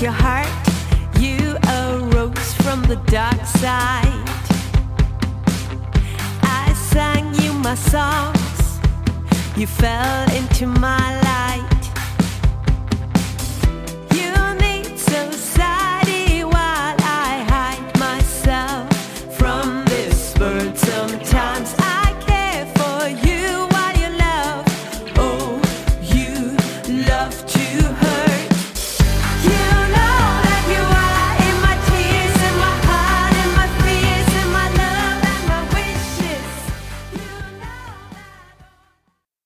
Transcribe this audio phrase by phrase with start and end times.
[0.00, 0.46] your heart.
[1.18, 4.28] You arose from the dark side.
[6.42, 8.80] I sang you my songs.
[9.56, 11.35] You fell into my light.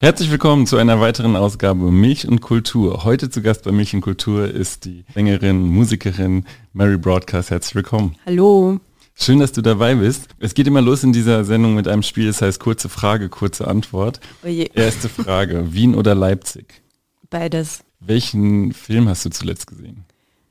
[0.02, 3.04] Herzlich willkommen zu einer weiteren Ausgabe Milch und Kultur.
[3.04, 7.50] Heute zu Gast bei Milch und Kultur ist die Sängerin, Musikerin Mary Broadcast.
[7.50, 8.16] Herzlich willkommen.
[8.24, 8.80] Hallo.
[9.12, 10.28] Schön, dass du dabei bist.
[10.38, 13.68] Es geht immer los in dieser Sendung mit einem Spiel, das heißt kurze Frage, kurze
[13.68, 14.20] Antwort.
[14.42, 14.70] Oje.
[14.72, 16.80] Erste Frage, Wien oder Leipzig?
[17.28, 17.84] Beides.
[18.00, 20.06] Welchen Film hast du zuletzt gesehen?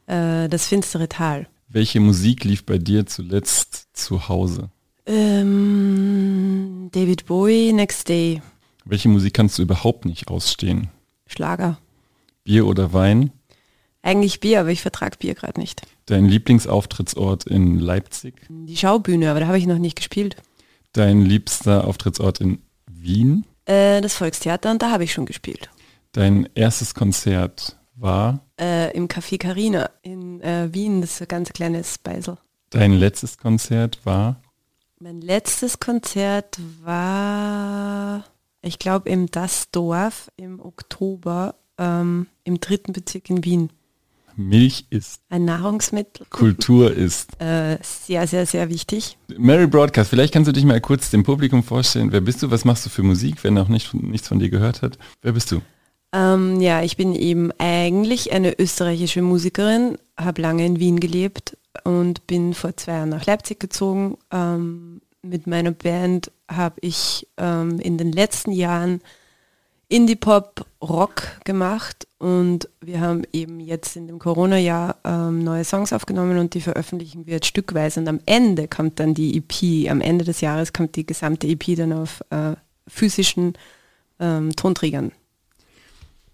[0.06, 1.48] Äh, das finstere Tal.
[1.70, 4.70] Welche Musik lief bei dir zuletzt zu Hause?
[5.08, 8.44] Ähm, David Bowie, Next Day.
[8.90, 10.90] Welche Musik kannst du überhaupt nicht ausstehen?
[11.28, 11.78] Schlager.
[12.44, 13.32] Bier oder Wein?
[14.02, 15.84] Eigentlich Bier, aber ich vertrag Bier gerade nicht.
[16.08, 18.48] Dein Lieblingsauftrittsort in Leipzig?
[18.50, 20.38] Die Schaubühne, aber da habe ich noch nicht gespielt.
[20.94, 23.46] Dein liebster Auftrittsort in Wien?
[23.66, 25.70] Äh, das Volkstheater und da habe ich schon gespielt.
[26.14, 28.40] Dein erstes Konzert war?
[28.60, 32.40] Äh, Im Café Carina in äh, Wien, das ist ein ganz kleines Beisel.
[32.72, 34.42] Dein letztes Konzert war?
[35.00, 38.26] Mein letztes Konzert war,
[38.62, 43.70] ich glaube, im Das Dorf im Oktober ähm, im dritten Bezirk in Wien.
[44.36, 46.26] Milch ist, Ein Nahrungsmittel.
[46.30, 47.32] Kultur ist.
[47.40, 49.18] Äh, sehr, sehr, sehr wichtig.
[49.38, 52.12] Mary Broadcast, vielleicht kannst du dich mal kurz dem Publikum vorstellen.
[52.12, 52.52] Wer bist du?
[52.52, 54.98] Was machst du für Musik, wenn noch nicht, nichts von dir gehört hat?
[55.22, 55.62] Wer bist du?
[56.12, 62.28] Ähm, ja, ich bin eben eigentlich eine österreichische Musikerin, habe lange in Wien gelebt und
[62.28, 64.18] bin vor zwei Jahren nach Leipzig gezogen.
[64.32, 69.02] Ähm, mit meiner Band habe ich ähm, in den letzten Jahren
[69.88, 76.38] Indie-Pop, Rock gemacht und wir haben eben jetzt in dem Corona-Jahr ähm, neue Songs aufgenommen
[76.38, 80.26] und die veröffentlichen wir jetzt stückweise und am Ende kommt dann die EP, am Ende
[80.26, 82.56] des Jahres kommt die gesamte EP dann auf äh,
[82.88, 83.54] physischen
[84.20, 85.12] ähm, Tonträgern.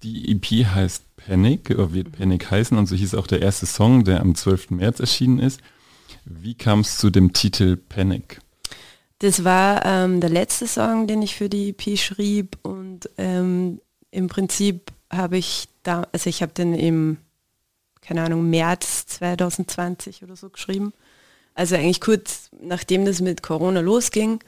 [0.04, 4.04] Die EP heißt Panic, oder wird Panic heißen und so hieß auch der erste Song,
[4.04, 4.72] der am 12.
[4.72, 5.62] März erschienen ist.
[6.26, 8.42] Wie kam es zu dem Titel Panic?
[9.20, 13.80] Das war ähm, der letzte Song, den ich für die EP schrieb und ähm,
[14.12, 17.18] im Prinzip habe ich da, also ich habe den im,
[18.02, 20.94] keine Ahnung, März 2020 oder so geschrieben.
[21.54, 24.40] Also eigentlich kurz nachdem das mit Corona losging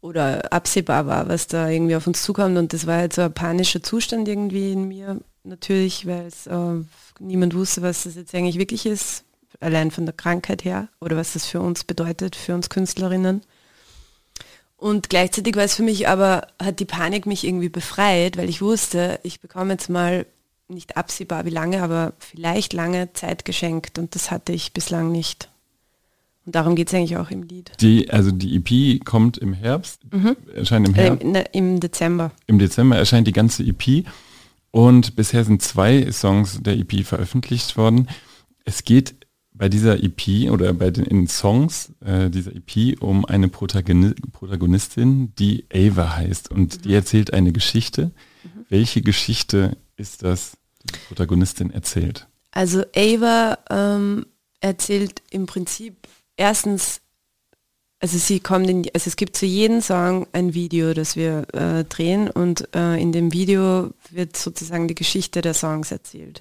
[0.00, 3.32] oder absehbar war, was da irgendwie auf uns zukommt und das war halt so ein
[3.32, 6.82] panischer Zustand irgendwie in mir natürlich, weil es äh,
[7.20, 9.24] niemand wusste, was das jetzt eigentlich wirklich ist,
[9.60, 13.42] allein von der Krankheit her oder was das für uns bedeutet, für uns Künstlerinnen.
[14.80, 18.62] Und gleichzeitig war es für mich aber, hat die Panik mich irgendwie befreit, weil ich
[18.62, 20.24] wusste, ich bekomme jetzt mal
[20.68, 25.50] nicht absehbar wie lange, aber vielleicht lange Zeit geschenkt und das hatte ich bislang nicht.
[26.46, 27.72] Und darum geht es eigentlich auch im Lied.
[27.80, 30.00] Die, also die EP kommt im Herbst,
[30.54, 31.24] erscheint im Äh, Herbst.
[31.26, 32.30] ne, Im Dezember.
[32.46, 34.06] Im Dezember erscheint die ganze EP
[34.70, 38.08] und bisher sind zwei Songs der EP veröffentlicht worden.
[38.64, 39.19] Es geht
[39.60, 45.34] bei dieser EP oder bei den in Songs äh, dieser EP um eine Protagoni Protagonistin,
[45.34, 48.10] die Ava heißt und die erzählt eine Geschichte.
[48.70, 52.26] Welche Geschichte ist das, die die Protagonistin erzählt?
[52.52, 54.24] Also Ava ähm,
[54.60, 57.02] erzählt im Prinzip erstens,
[57.98, 61.84] also sie kommt in, also es gibt zu jedem Song ein Video, das wir äh,
[61.84, 66.40] drehen und äh, in dem Video wird sozusagen die Geschichte der Songs erzählt.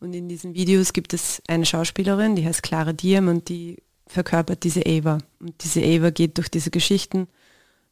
[0.00, 4.64] Und in diesen Videos gibt es eine Schauspielerin, die heißt Clara Diem und die verkörpert
[4.64, 5.18] diese Ava.
[5.38, 7.28] Und diese Ava geht durch diese Geschichten,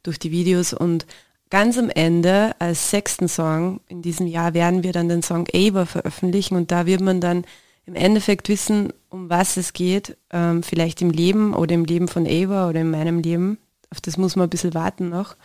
[0.02, 1.06] durch die Videos und
[1.50, 5.86] ganz am Ende als sechsten Song in diesem Jahr werden wir dann den Song Ava
[5.86, 7.44] veröffentlichen und da wird man dann
[7.86, 12.26] im Endeffekt wissen, um was es geht, ähm, vielleicht im Leben oder im Leben von
[12.26, 13.58] Ava oder in meinem Leben.
[13.90, 15.36] Auf das muss man ein bisschen warten noch.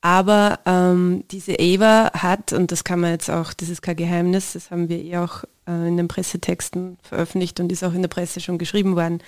[0.00, 4.52] Aber ähm, diese Ava hat, und das kann man jetzt auch, das ist kein Geheimnis,
[4.52, 8.08] das haben wir eh auch äh, in den Pressetexten veröffentlicht und ist auch in der
[8.08, 9.20] Presse schon geschrieben worden,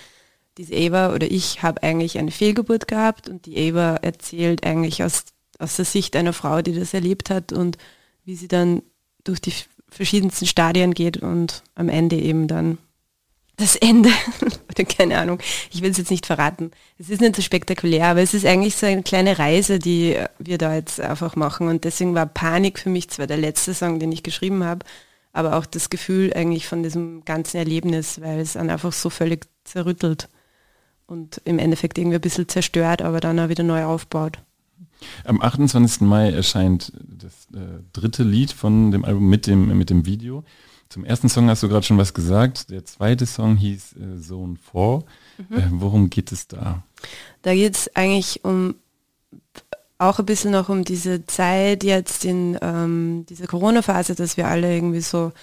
[0.57, 5.25] diese Ava oder ich habe eigentlich eine Fehlgeburt gehabt und die Ava erzählt eigentlich aus,
[5.57, 7.77] aus der Sicht einer Frau, die das erlebt hat und
[8.25, 8.81] wie sie dann
[9.23, 9.53] durch die
[9.89, 12.77] verschiedensten Stadien geht und am Ende eben dann
[13.59, 14.09] das Ende,
[14.69, 15.39] oder keine Ahnung,
[15.71, 16.71] ich will es jetzt nicht verraten.
[16.97, 20.57] Es ist nicht so spektakulär, aber es ist eigentlich so eine kleine Reise, die wir
[20.57, 24.11] da jetzt einfach machen und deswegen war Panik für mich zwar der letzte Song, den
[24.11, 24.85] ich geschrieben habe,
[25.31, 29.47] aber auch das Gefühl eigentlich von diesem ganzen Erlebnis, weil es dann einfach so völlig
[29.63, 30.29] zerrüttelt
[31.05, 34.39] und im Endeffekt irgendwie ein bisschen zerstört, aber dann auch wieder neu aufbaut.
[35.23, 36.01] Am 28.
[36.01, 40.43] Mai erscheint das äh, dritte Lied von dem Album mit dem, mit dem Video.
[40.89, 42.69] Zum ersten Song hast du gerade schon was gesagt.
[42.69, 45.03] Der zweite Song hieß äh, Zone 4.
[45.49, 45.57] Mhm.
[45.57, 46.83] Äh, worum geht es da?
[47.43, 48.75] Da geht es eigentlich um
[49.99, 54.73] auch ein bisschen noch um diese Zeit jetzt in ähm, dieser Corona-Phase, dass wir alle
[54.73, 55.33] irgendwie so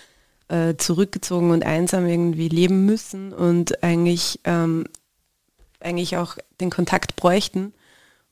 [0.49, 4.87] äh, zurückgezogen und einsam irgendwie leben müssen und eigentlich, ähm,
[5.79, 7.75] eigentlich auch den Kontakt bräuchten.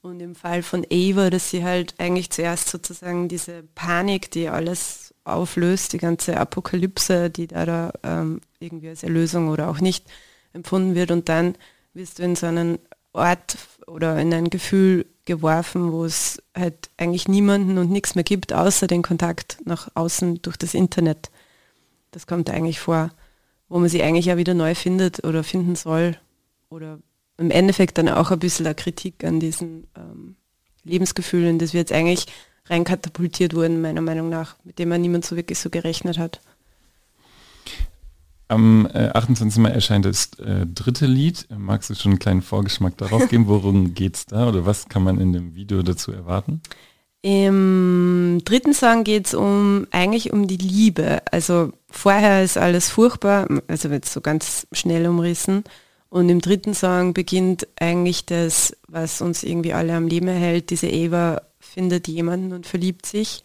[0.00, 5.14] Und im Fall von Ava, dass sie halt eigentlich zuerst sozusagen diese Panik, die alles
[5.24, 10.06] auflöst, die ganze Apokalypse, die da, da ähm, irgendwie als Erlösung oder auch nicht
[10.52, 11.10] empfunden wird.
[11.10, 11.54] Und dann
[11.92, 12.78] wirst du in so einen
[13.12, 13.56] Ort
[13.86, 18.86] oder in ein Gefühl geworfen, wo es halt eigentlich niemanden und nichts mehr gibt, außer
[18.86, 21.30] den Kontakt nach außen durch das Internet.
[22.10, 23.10] Das kommt eigentlich vor,
[23.68, 26.16] wo man sich eigentlich ja wieder neu findet oder finden soll
[26.68, 26.98] oder
[27.36, 30.36] im Endeffekt dann auch ein bisschen eine Kritik an diesen ähm,
[30.84, 32.26] Lebensgefühlen, das wir jetzt eigentlich
[32.66, 36.40] rein katapultiert wurden, meiner Meinung nach, mit dem man niemand so wirklich so gerechnet hat.
[38.48, 39.60] Am äh, 28.
[39.62, 41.46] Mai erscheint das äh, dritte Lied.
[41.56, 43.46] Magst du schon einen kleinen Vorgeschmack darauf geben?
[43.48, 46.60] Worum geht es da oder was kann man in dem Video dazu erwarten?
[47.22, 51.22] Im dritten Song geht es um eigentlich um die Liebe.
[51.32, 55.64] Also vorher ist alles furchtbar, also wird so ganz schnell umrissen.
[56.10, 60.68] Und im dritten Song beginnt eigentlich das, was uns irgendwie alle am Leben erhält.
[60.68, 63.42] Diese Eva findet jemanden und verliebt sich.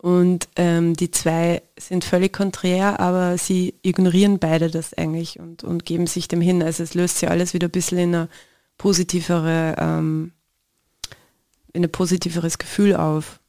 [0.00, 5.84] Und ähm, die zwei sind völlig konträr, aber sie ignorieren beide das eigentlich und, und
[5.84, 6.62] geben sich dem hin.
[6.62, 8.28] Also es löst sich alles wieder ein bisschen in eine
[8.78, 10.32] positivere, ähm,
[11.74, 13.40] in ein positiveres Gefühl auf.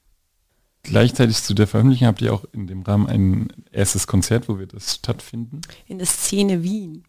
[0.83, 4.73] Gleichzeitig zu der Veröffentlichung habt ihr auch in dem Rahmen ein erstes Konzert, wo wird
[4.73, 5.61] das stattfinden?
[5.87, 7.05] In der Szene Wien.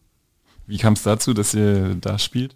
[0.67, 2.55] Wie kam es dazu, dass ihr da spielt?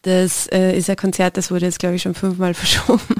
[0.00, 3.16] Das äh, ist ein Konzert, das wurde jetzt, glaube ich, schon fünfmal verschoben.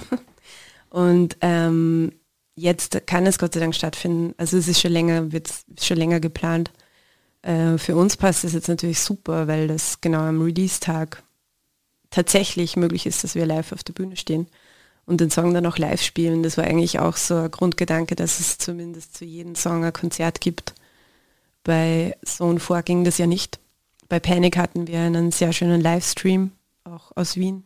[0.88, 2.12] Und ähm,
[2.54, 4.34] jetzt kann es Gott sei Dank stattfinden.
[4.36, 5.50] Also es ist schon länger, wird
[5.80, 6.70] schon länger geplant.
[7.42, 11.22] Äh, für uns passt es jetzt natürlich super, weil das genau am Release-Tag
[12.10, 14.46] tatsächlich möglich ist, dass wir live auf der Bühne stehen
[15.06, 16.42] und den Song dann auch live spielen.
[16.42, 20.40] Das war eigentlich auch so ein Grundgedanke, dass es zumindest zu jedem Song ein Konzert
[20.40, 20.74] gibt.
[21.64, 23.58] Bei Zone 4 ging das ja nicht.
[24.08, 26.52] Bei Panic hatten wir einen sehr schönen Livestream,
[26.84, 27.64] auch aus Wien.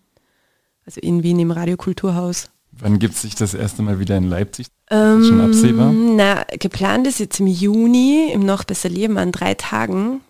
[0.84, 2.50] Also in Wien im Radiokulturhaus.
[2.70, 4.68] Wann gibt es sich das erste Mal wieder in Leipzig?
[4.90, 5.92] Ähm, schon absehbar?
[5.92, 10.20] Na, geplant ist jetzt im Juni, im Noch besser Leben an drei Tagen.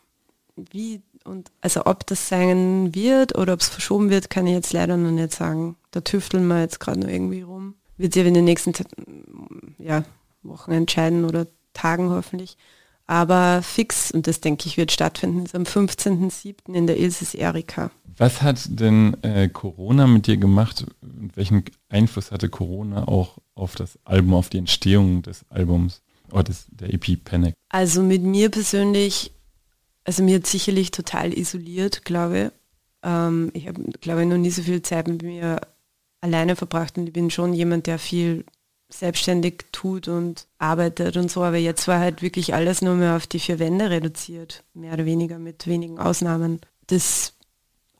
[0.57, 4.73] Wie und also ob das sein wird oder ob es verschoben wird, kann ich jetzt
[4.73, 5.77] leider noch nicht sagen.
[5.91, 7.75] Da tüfteln wir jetzt gerade nur irgendwie rum.
[7.97, 8.73] Wird sich in den nächsten
[9.79, 10.05] ja,
[10.43, 12.57] Wochen entscheiden oder Tagen hoffentlich.
[13.07, 16.75] Aber fix, und das denke ich wird stattfinden, ist am 15.07.
[16.75, 17.91] in der Ilses Erika.
[18.17, 23.75] Was hat denn äh, Corona mit dir gemacht und welchen Einfluss hatte Corona auch auf
[23.77, 27.55] das Album, auf die Entstehung des Albums oder des, der EP Panic?
[27.69, 29.33] Also mit mir persönlich,
[30.05, 32.53] also mir hat sicherlich total isoliert, glaube
[33.03, 33.69] ähm, ich.
[33.69, 35.61] habe, glaube ich, noch nie so viel Zeit mit mir
[36.23, 38.45] alleine verbracht und ich bin schon jemand, der viel
[38.89, 43.27] selbstständig tut und arbeitet und so, aber jetzt war halt wirklich alles nur mehr auf
[43.27, 46.61] die vier Wände reduziert, mehr oder weniger mit wenigen Ausnahmen.
[46.87, 47.35] Das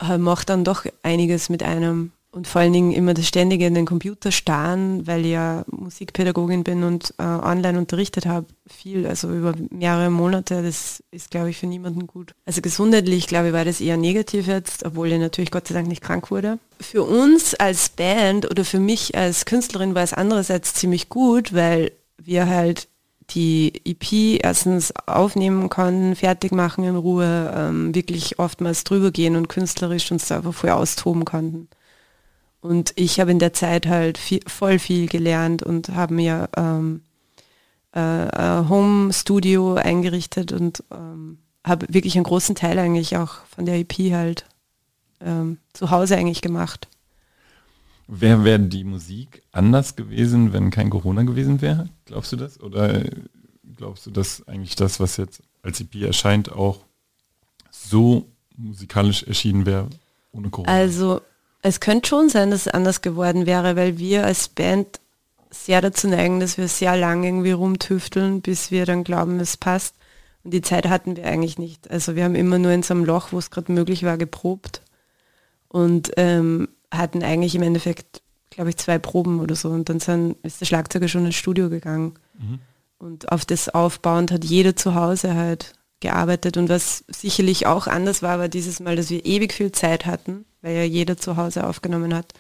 [0.01, 3.73] äh, macht dann doch einiges mit einem und vor allen Dingen immer das ständige in
[3.73, 9.33] den Computer starren, weil ich ja Musikpädagogin bin und äh, online unterrichtet habe, viel, also
[9.33, 12.35] über mehrere Monate, das ist, glaube ich, für niemanden gut.
[12.45, 15.89] Also gesundheitlich, glaube ich, war das eher negativ jetzt, obwohl ich natürlich Gott sei Dank
[15.89, 16.59] nicht krank wurde.
[16.79, 21.93] Für uns als Band oder für mich als Künstlerin war es andererseits ziemlich gut, weil
[22.19, 22.87] wir halt
[23.31, 29.49] die EP erstens aufnehmen konnten, fertig machen in Ruhe, ähm, wirklich oftmals drüber gehen und
[29.49, 31.69] künstlerisch uns da einfach voll austoben konnten.
[32.67, 37.03] Und ich habe in der Zeit halt viel, voll viel gelernt und habe mir ähm,
[37.93, 43.67] äh, ein Home Studio eingerichtet und ähm, habe wirklich einen großen Teil eigentlich auch von
[43.67, 44.47] der EP halt
[45.21, 46.89] ähm, zu Hause eigentlich gemacht.
[48.09, 51.89] Wäre wär die Musik anders gewesen, wenn kein Corona gewesen wäre?
[52.05, 52.61] Glaubst du das?
[52.61, 53.03] Oder
[53.77, 56.85] glaubst du, dass eigentlich das, was jetzt als EP erscheint, auch
[57.71, 59.89] so musikalisch erschienen wäre
[60.31, 60.73] ohne Corona?
[60.73, 61.21] Also
[61.67, 65.01] es könnte schon sein, dass es anders geworden wäre, weil wir als Band
[65.51, 69.95] sehr dazu neigen, dass wir sehr lange irgendwie rumtüfteln, bis wir dann glauben, es passt.
[70.45, 71.91] Und die Zeit hatten wir eigentlich nicht.
[71.91, 74.81] Also wir haben immer nur in so einem Loch, wo es gerade möglich war, geprobt
[75.69, 79.71] und ähm, hatten eigentlich im Endeffekt, glaube ich, zwei Proben oder so.
[79.71, 82.15] Und dann sind, ist der Schlagzeuger schon ins Studio gegangen.
[82.39, 82.61] Mhm.
[82.99, 86.57] Und auf das aufbauend hat jeder zu Hause halt gearbeitet.
[86.57, 90.45] Und was sicherlich auch anders war, war dieses Mal, dass wir ewig viel Zeit hatten,
[90.63, 92.33] weil ja jeder zu Hause aufgenommen hat.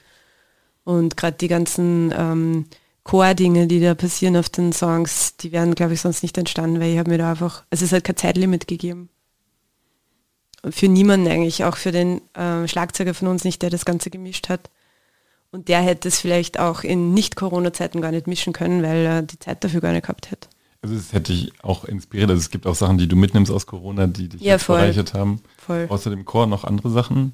[0.85, 2.67] Und gerade die ganzen ähm,
[3.03, 6.93] Chor-Dinge, die da passieren auf den Songs, die wären, glaube ich, sonst nicht entstanden, weil
[6.93, 9.09] ich habe mir da einfach, also es hat kein Zeitlimit gegeben.
[10.69, 14.49] Für niemanden eigentlich, auch für den äh, Schlagzeuger von uns nicht, der das Ganze gemischt
[14.49, 14.71] hat.
[15.53, 19.39] Und der hätte es vielleicht auch in Nicht-Corona-Zeiten gar nicht mischen können, weil er die
[19.39, 20.49] Zeit dafür gar nicht gehabt hätte.
[20.83, 22.31] Also das hätte ich auch inspiriert.
[22.31, 25.41] Also es gibt auch Sachen, die du mitnimmst aus Corona, die dich Ja, bereichert haben.
[25.59, 25.87] Voll.
[25.89, 27.33] Außer dem Chor noch andere Sachen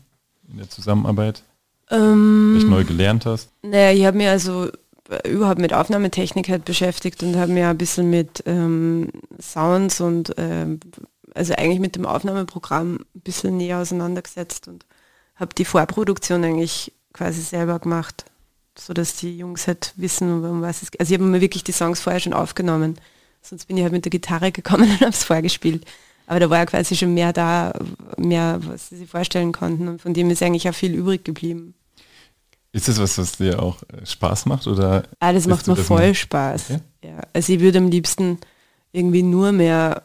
[0.50, 1.42] in der Zusammenarbeit,
[1.90, 3.50] Ähm, vielleicht neu gelernt hast.
[3.62, 4.68] Naja, ich habe mich also
[5.10, 9.08] äh, überhaupt mit Aufnahmetechnik halt beschäftigt und habe mir ein bisschen mit ähm,
[9.40, 10.80] Sounds und ähm,
[11.34, 14.84] also eigentlich mit dem Aufnahmeprogramm ein bisschen näher auseinandergesetzt und
[15.36, 18.24] habe die Vorproduktion eigentlich quasi selber gemacht,
[18.78, 21.00] sodass die Jungs halt wissen, um was es geht.
[21.00, 22.96] Also ich habe mir wirklich die Songs vorher schon aufgenommen.
[23.42, 25.84] Sonst bin ich halt mit der Gitarre gekommen und habe es vorgespielt.
[26.26, 27.72] Aber da war ja quasi schon mehr da,
[28.16, 29.88] mehr, was sie sich vorstellen konnten.
[29.88, 31.74] Und von dem ist eigentlich auch viel übrig geblieben.
[32.72, 34.66] Ist das was, was dir auch äh, Spaß macht?
[34.66, 36.20] Oder Ah, das macht mir das voll nicht?
[36.20, 36.68] Spaß.
[36.70, 36.80] Ja?
[37.04, 37.20] Ja?
[37.32, 38.38] Also ich würde am liebsten
[38.92, 40.04] irgendwie nur mehr,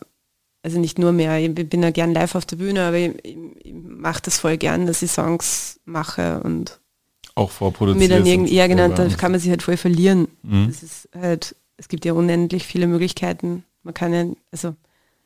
[0.63, 3.37] also nicht nur mehr, ich bin ja gern live auf der Bühne, aber ich, ich,
[3.63, 6.79] ich mache das voll gern, dass ich Songs mache und
[7.35, 8.09] auch vorproduziert?
[8.09, 10.27] mir dann irgendwie, ja genau, da kann man sich halt voll verlieren.
[10.41, 10.67] Mhm.
[10.67, 13.63] Das ist halt, es gibt ja unendlich viele Möglichkeiten.
[13.83, 14.75] Man kann ja, also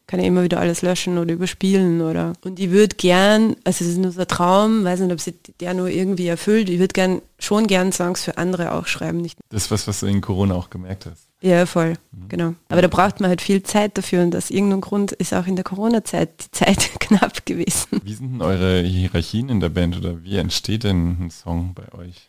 [0.08, 3.93] kann ja immer wieder alles löschen oder überspielen oder und ich würde gern, also das
[3.93, 6.91] ist nur so ein Traum, weiß nicht, ob sich der nur irgendwie erfüllt, ich würde
[6.91, 10.20] gern schon gern Songs für andere auch schreiben, nicht Das ist was, was du in
[10.20, 11.27] Corona auch gemerkt hast.
[11.41, 12.27] ja, voll, Mhm.
[12.29, 12.53] genau.
[12.67, 15.55] Aber da braucht man halt viel Zeit dafür und aus irgendeinem Grund ist auch in
[15.55, 18.01] der Corona-Zeit die Zeit knapp gewesen.
[18.03, 21.98] Wie sind denn eure Hierarchien in der Band oder wie entsteht denn ein Song bei
[21.98, 22.27] euch?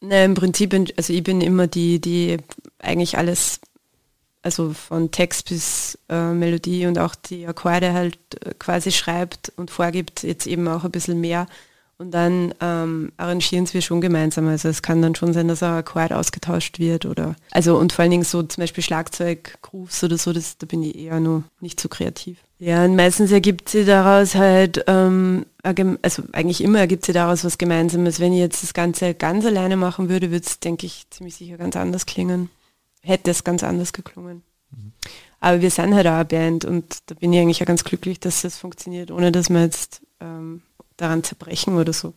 [0.00, 2.38] Na, im Prinzip, bin- also ich bin immer die, die
[2.78, 3.60] eigentlich alles,
[4.42, 9.70] also von Text bis äh, Melodie und auch die Akkorde halt äh, quasi schreibt und
[9.70, 11.46] vorgibt, jetzt eben auch ein bisschen mehr.
[11.98, 14.48] Und dann ähm, arrangieren wir schon gemeinsam.
[14.48, 18.02] Also es kann dann schon sein, dass ein Akkord ausgetauscht wird oder also und vor
[18.04, 21.44] allen Dingen so zum Beispiel Schlagzeug, Grooves oder so, das, da bin ich eher nur
[21.60, 22.38] nicht so kreativ.
[22.60, 27.56] Ja, und meistens ergibt sie daraus halt, ähm, also eigentlich immer ergibt sie daraus was
[27.56, 28.20] Gemeinsames.
[28.20, 31.56] Wenn ich jetzt das Ganze ganz alleine machen würde, würde es, denke ich, ziemlich sicher
[31.56, 32.50] ganz anders klingen.
[33.00, 34.42] Hätte es ganz anders geklungen.
[35.40, 38.20] Aber wir sind halt auch eine Band und da bin ich eigentlich auch ganz glücklich,
[38.20, 40.60] dass das funktioniert, ohne dass wir jetzt ähm,
[40.98, 42.12] daran zerbrechen oder so.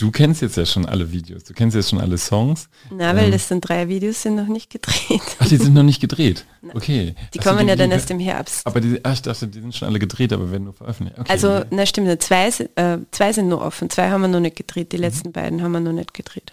[0.00, 2.68] Du kennst jetzt ja schon alle Videos, du kennst jetzt schon alle Songs.
[2.90, 5.20] Na, weil das sind drei Videos, sind noch nicht gedreht.
[5.38, 6.44] Ach, die sind noch nicht gedreht.
[6.74, 7.14] Okay.
[7.34, 8.66] Die kommen ja dann die- erst im Herbst.
[8.66, 11.18] Aber die, ach, ich dachte, die sind schon alle gedreht, aber werden nur veröffentlicht.
[11.18, 11.30] Okay.
[11.32, 14.56] Also, na stimmt, zwei, sind- äh, zwei sind nur offen, zwei haben wir noch nicht
[14.56, 15.02] gedreht, die Mhm.
[15.02, 16.52] letzten beiden haben wir noch nicht gedreht.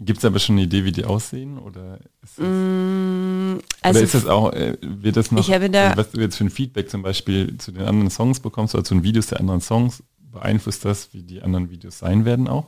[0.00, 1.58] Gibt es aber schon eine Idee, wie die aussehen?
[1.58, 5.68] Oder ist das, Mm, oder Also, ist das auch, äh, wird das noch, Ich habe
[5.68, 8.74] da- also was du jetzt für ein Feedback zum Beispiel zu den anderen Songs bekommst
[8.74, 12.48] oder zu den Videos der anderen Songs, beeinflusst das, wie die anderen Videos sein werden
[12.48, 12.66] auch?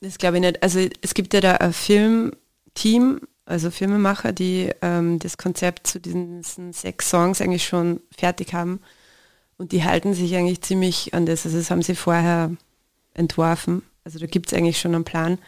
[0.00, 0.62] Das glaube ich nicht.
[0.62, 6.42] Also es gibt ja da ein Filmteam, also Filmemacher, die ähm, das Konzept zu diesen,
[6.72, 8.80] sechs Songs eigentlich schon fertig haben.
[9.56, 11.44] Und die halten sich eigentlich ziemlich an das.
[11.44, 12.50] Also das haben sie vorher
[13.14, 13.82] entworfen.
[14.02, 15.38] Also da gibt es eigentlich schon einen Plan.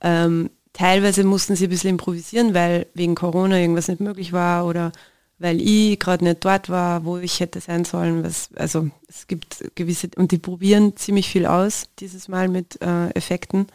[0.00, 4.92] Ähm, teilweise mussten sie ein bisschen improvisieren, weil wegen Corona irgendwas nicht möglich war oder
[5.38, 8.24] weil ich gerade nicht dort war, wo ich hätte sein sollen.
[8.24, 13.10] Was, also es gibt gewisse, und die probieren ziemlich viel aus dieses Mal mit äh,
[13.10, 13.66] Effekten.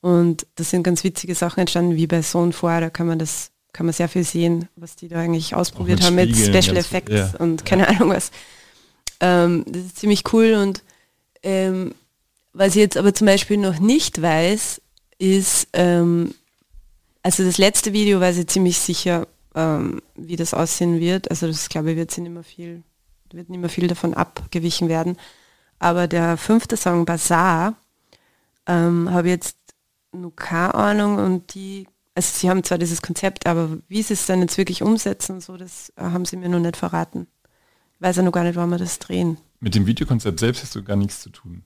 [0.00, 3.50] Und das sind ganz witzige Sachen entstanden, wie bei Sohn vor, da kann man das,
[3.72, 6.76] kann man sehr viel sehen, was die da eigentlich ausprobiert mit haben mit Spiegeln, Special
[6.76, 7.34] Effects ja.
[7.38, 8.30] und keine Ahnung was.
[9.20, 10.82] Ähm, das ist ziemlich cool und
[11.42, 11.94] ähm,
[12.52, 14.80] was ich jetzt aber zum Beispiel noch nicht weiß,
[15.18, 16.34] ist, ähm,
[17.22, 19.26] also das letzte Video weiß ich ziemlich sicher,
[19.56, 21.30] ähm, wie das aussehen wird.
[21.30, 22.82] Also das glaube ich wird sie nicht mehr viel,
[23.32, 25.16] wird nicht mehr viel davon abgewichen werden.
[25.78, 27.74] Aber der fünfte Song Bazaar
[28.66, 29.56] ähm, habe ich jetzt
[30.12, 34.26] nur keine Ahnung und die, also sie haben zwar dieses Konzept, aber wie sie es
[34.26, 37.26] dann jetzt wirklich umsetzen, so das äh, haben sie mir noch nicht verraten.
[37.94, 39.38] Ich weiß ja noch gar nicht, wann wir das drehen.
[39.60, 41.64] Mit dem Videokonzept selbst hast du gar nichts zu tun.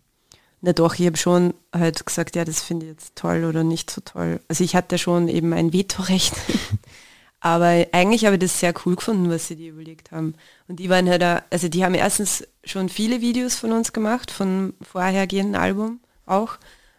[0.61, 3.91] Na doch, ich habe schon halt gesagt, ja, das finde ich jetzt toll oder nicht
[3.91, 4.41] so toll.
[4.47, 6.35] Also ich hatte schon eben ein Vetorecht.
[7.41, 10.35] Aber eigentlich habe ich das sehr cool gefunden, was sie dir überlegt haben.
[10.69, 14.31] Und die waren halt da, also die haben erstens schon viele Videos von uns gemacht,
[14.31, 16.59] von vorhergehenden Album auch.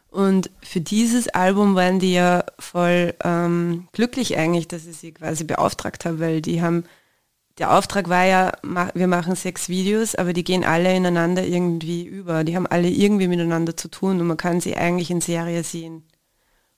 [0.09, 5.45] Und für dieses Album waren die ja voll ähm, glücklich eigentlich, dass ich sie quasi
[5.45, 6.83] beauftragt habe, weil die haben,
[7.59, 8.51] der Auftrag war ja,
[8.93, 12.43] wir machen sechs Videos, aber die gehen alle ineinander irgendwie über.
[12.43, 16.03] Die haben alle irgendwie miteinander zu tun und man kann sie eigentlich in Serie sehen.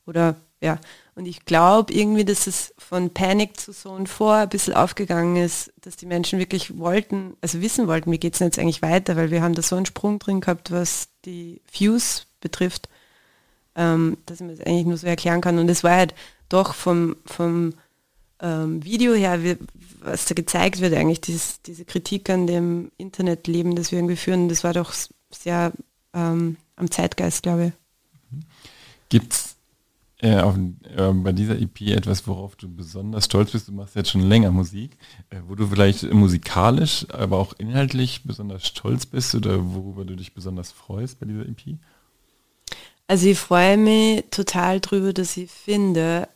[0.06, 0.80] Oder ja.
[1.16, 5.72] Und ich glaube irgendwie, dass es von Panic zu Zone 4 ein bisschen aufgegangen ist,
[5.82, 9.30] dass die Menschen wirklich wollten, also wissen wollten, wie geht es jetzt eigentlich weiter, weil
[9.30, 12.90] wir haben da so einen Sprung drin gehabt, was die Views betrifft,
[13.76, 15.60] ähm, dass man das eigentlich nur so erklären kann.
[15.60, 16.16] Und es war halt
[16.50, 17.76] doch vom, vom
[18.40, 19.58] ähm, Video her, wie,
[20.00, 24.50] was da gezeigt wird, eigentlich dieses, diese Kritik an dem Internetleben, das wir irgendwie führen,
[24.50, 24.94] das war doch
[25.30, 25.74] sehr
[26.14, 27.74] ähm, am Zeitgeist, glaube ich.
[29.10, 29.53] Gibt es
[30.24, 33.68] äh, auf, äh, bei dieser EP etwas, worauf du besonders stolz bist?
[33.68, 34.98] Du machst jetzt schon länger Musik,
[35.30, 40.34] äh, wo du vielleicht musikalisch, aber auch inhaltlich besonders stolz bist oder worüber du dich
[40.34, 41.78] besonders freust bei dieser EP?
[43.06, 46.30] Also ich freue mich total drüber, dass ich finde,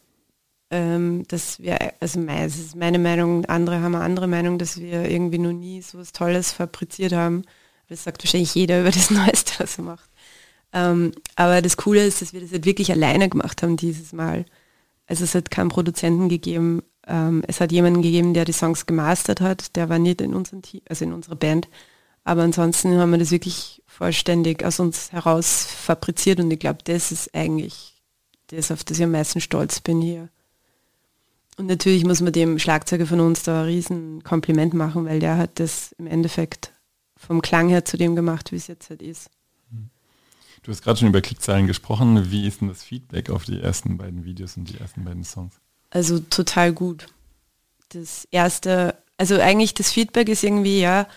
[0.69, 5.09] ähm, dass wir, also es ist meine Meinung, andere haben eine andere Meinung, dass wir
[5.09, 7.43] irgendwie noch nie so was Tolles fabriziert haben.
[7.87, 10.09] Das sagt wahrscheinlich jeder über das Neueste, was er macht.
[10.73, 14.45] Ähm, aber das Coole ist, dass wir das halt wirklich alleine gemacht haben dieses Mal.
[15.07, 16.83] Also es hat keinen Produzenten gegeben.
[17.07, 19.75] Ähm, es hat jemanden gegeben, der die Songs gemastert hat.
[19.75, 21.67] Der war nicht in unserem Team, also in unserer Band.
[22.23, 27.11] Aber ansonsten haben wir das wirklich vollständig aus uns heraus fabriziert und ich glaube, das
[27.13, 27.95] ist eigentlich
[28.47, 30.29] das, auf das ich am meisten stolz bin hier.
[31.57, 35.37] Und natürlich muss man dem Schlagzeuger von uns da ein riesen Kompliment machen, weil der
[35.37, 36.73] hat das im Endeffekt
[37.15, 39.29] vom Klang her zu dem gemacht, wie es jetzt halt ist.
[40.67, 42.29] Du hast gerade schon über Klickzahlen gesprochen.
[42.29, 45.53] Wie ist denn das Feedback auf die ersten beiden Videos und die ersten beiden Songs?
[45.91, 47.07] Also total gut.
[47.87, 51.07] Das erste, also eigentlich das Feedback ist irgendwie, ja,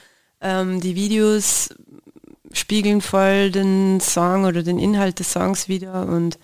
[0.41, 1.71] ähm, die Videos
[2.53, 6.39] spiegeln voll den Song oder den Inhalt des Songs wieder und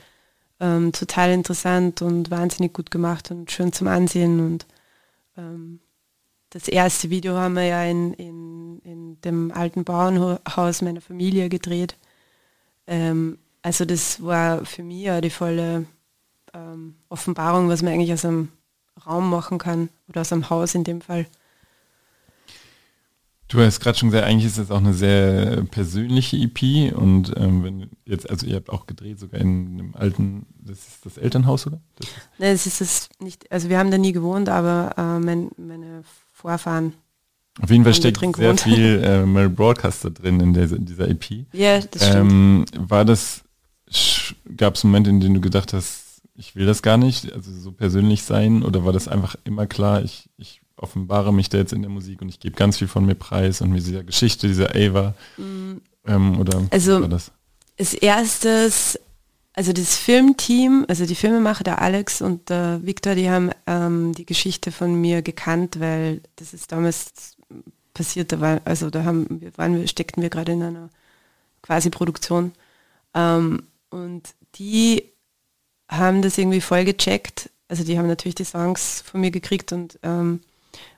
[0.59, 4.41] ähm, total interessant und wahnsinnig gut gemacht und schön zum Ansehen.
[4.41, 4.67] Und
[5.37, 5.79] ähm,
[6.51, 11.97] das erste Video haben wir ja in, in, in dem alten Bauernhaus meiner Familie gedreht.
[12.87, 15.87] Ähm, also das war für mich ja die volle
[16.55, 18.49] ähm, Offenbarung, was man eigentlich aus einem
[19.07, 21.27] Raum machen kann oder aus einem Haus in dem Fall.
[23.49, 27.63] Du hast gerade schon gesagt, eigentlich ist es auch eine sehr persönliche EP und ähm,
[27.63, 31.67] wenn jetzt, also ihr habt auch gedreht, sogar in einem alten, das ist das Elternhaus,
[31.69, 31.81] oder?
[31.97, 35.51] Das Nein, es ist es nicht, also wir haben da nie gewohnt, aber äh, mein,
[35.57, 36.95] meine Vorfahren.
[37.61, 41.47] Auf jeden Fall steckt sehr viel äh, Mary Broadcaster drin in, der, in dieser EP.
[41.53, 42.33] Ja, das stimmt.
[42.33, 43.43] Ähm, war das,
[44.57, 47.73] gab es Momente, in denen du gedacht hast, ich will das gar nicht, also so
[47.73, 51.81] persönlich sein, oder war das einfach immer klar, ich, ich offenbare mich da jetzt in
[51.81, 54.77] der Musik und ich gebe ganz viel von mir preis und mit dieser Geschichte, dieser
[54.77, 56.69] Ava, ähm, oder Mm.
[56.71, 57.33] Also- war das?
[57.79, 58.99] Als erstes,
[59.53, 64.25] also das Filmteam, also die Filmemacher, der Alex und der Victor, die haben ähm, die
[64.25, 67.36] Geschichte von mir gekannt, weil das ist damals
[67.97, 70.91] passiert, da war, also da haben wir, waren wir, steckten wir gerade in einer
[71.63, 72.53] quasi Produktion.
[73.15, 75.05] Ähm, und die
[75.89, 77.51] haben das irgendwie voll gecheckt.
[77.69, 80.41] Also die haben natürlich die Songs von mir gekriegt und, ähm,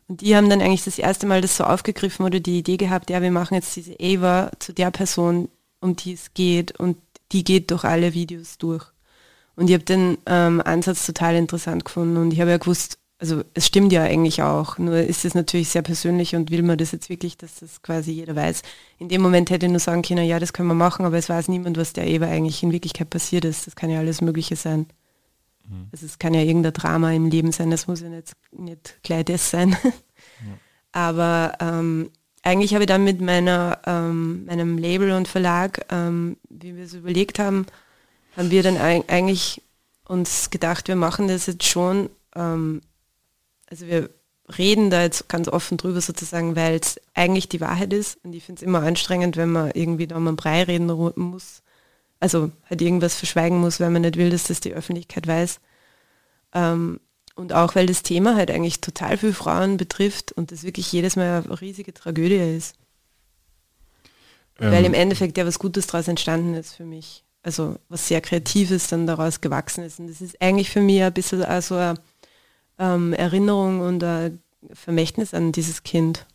[0.09, 3.11] und die haben dann eigentlich das erste Mal das so aufgegriffen oder die Idee gehabt,
[3.11, 5.49] ja, wir machen jetzt diese Ava zu der Person,
[5.81, 6.97] um die es geht und
[7.33, 8.87] die geht durch alle Videos durch.
[9.57, 13.43] Und ich habe den ähm, Ansatz total interessant gefunden und ich habe ja gewusst, also
[13.55, 16.93] es stimmt ja eigentlich auch, nur ist es natürlich sehr persönlich und will man das
[16.93, 18.63] jetzt wirklich, dass das quasi jeder weiß.
[18.99, 21.29] In dem Moment hätte ich nur sagen können, ja, das können wir machen, aber es
[21.29, 23.67] weiß niemand, was der Eva eigentlich in Wirklichkeit passiert ist.
[23.67, 24.87] Das kann ja alles Mögliche sein.
[25.93, 29.25] Also es kann ja irgendein Drama im Leben sein, das muss ja nicht, nicht gleich
[29.27, 29.77] das sein.
[30.93, 32.11] Aber ähm,
[32.43, 36.95] eigentlich habe ich dann mit meiner, ähm, meinem Label und Verlag, ähm, wie wir es
[36.95, 37.67] überlegt haben,
[38.37, 39.63] haben wir dann eig- eigentlich
[40.07, 42.81] uns gedacht, wir machen das jetzt schon, ähm,
[43.71, 44.11] also wir
[44.57, 48.45] reden da jetzt ganz offen drüber sozusagen, weil es eigentlich die Wahrheit ist und ich
[48.45, 51.63] finde es immer anstrengend, wenn man irgendwie da um einen Brei reden muss,
[52.21, 55.61] also halt irgendwas verschweigen muss, weil man nicht will, dass das die Öffentlichkeit weiß.
[56.55, 57.01] Ähm,
[57.35, 61.15] und auch weil das Thema halt eigentlich total viele Frauen betrifft und das wirklich jedes
[61.15, 62.75] Mal eine riesige Tragödie ist.
[64.57, 67.23] Weil im Ähm, Endeffekt ja was Gutes daraus entstanden ist für mich.
[67.45, 70.01] Also was sehr Kreatives dann daraus gewachsen ist.
[70.01, 71.95] Und das ist eigentlich für mich ein bisschen auch so eine
[72.79, 74.41] ähm, Erinnerung und ein
[74.73, 76.27] Vermächtnis an dieses Kind.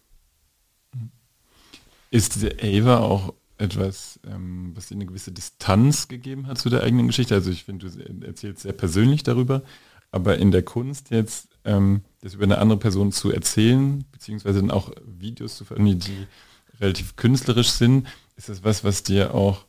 [2.09, 6.83] Ist diese Ava auch etwas, ähm, was dir eine gewisse Distanz gegeben hat zu der
[6.83, 7.33] eigenen Geschichte?
[7.33, 9.63] Also ich finde, du erzählst sehr persönlich darüber,
[10.11, 14.71] aber in der Kunst jetzt ähm, das über eine andere Person zu erzählen, beziehungsweise dann
[14.71, 19.65] auch Videos zu veröffentlichen, die relativ künstlerisch sind, ist das was, was dir auch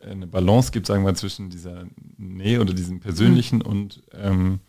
[0.00, 4.60] eine Balance gibt, sagen wir mal, zwischen dieser Nähe oder diesem Persönlichen und ähm,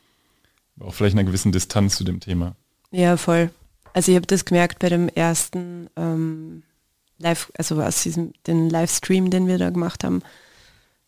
[0.79, 2.55] auch vielleicht einer gewissen Distanz zu dem Thema.
[2.91, 3.51] Ja, voll.
[3.93, 6.63] Also ich habe das gemerkt bei dem ersten ähm,
[7.17, 10.21] Live, also aus diesem den Livestream, den wir da gemacht haben,